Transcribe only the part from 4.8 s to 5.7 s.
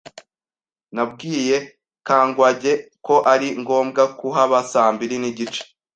mbiri nigice.